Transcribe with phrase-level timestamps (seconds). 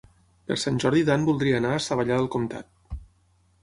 [0.51, 3.01] Per Sant Jordi en Dan voldria anar a Savallà del Comtat.